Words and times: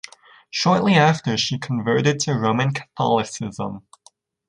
Shortly 0.49 0.95
after 0.95 1.29
that 1.29 1.37
she 1.37 1.59
converted 1.59 2.19
to 2.21 2.33
Roman 2.33 2.73
Catholicism. 2.73 3.85